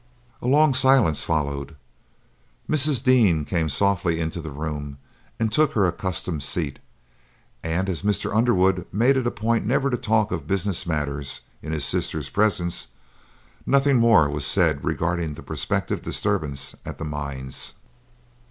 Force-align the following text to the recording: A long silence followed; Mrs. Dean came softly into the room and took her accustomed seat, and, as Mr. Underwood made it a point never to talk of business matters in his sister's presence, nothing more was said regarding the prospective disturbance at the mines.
A 0.41 0.47
long 0.47 0.73
silence 0.73 1.23
followed; 1.23 1.75
Mrs. 2.67 3.03
Dean 3.03 3.45
came 3.45 3.69
softly 3.69 4.19
into 4.19 4.41
the 4.41 4.49
room 4.49 4.97
and 5.39 5.51
took 5.51 5.73
her 5.73 5.85
accustomed 5.85 6.41
seat, 6.41 6.79
and, 7.61 7.87
as 7.87 8.01
Mr. 8.01 8.35
Underwood 8.35 8.87
made 8.91 9.15
it 9.15 9.27
a 9.27 9.29
point 9.29 9.63
never 9.63 9.91
to 9.91 9.97
talk 9.97 10.31
of 10.31 10.47
business 10.47 10.87
matters 10.87 11.41
in 11.61 11.71
his 11.71 11.85
sister's 11.85 12.29
presence, 12.31 12.87
nothing 13.63 13.97
more 13.97 14.27
was 14.27 14.43
said 14.43 14.83
regarding 14.83 15.35
the 15.35 15.43
prospective 15.43 16.01
disturbance 16.01 16.73
at 16.83 16.97
the 16.97 17.05
mines. 17.05 17.75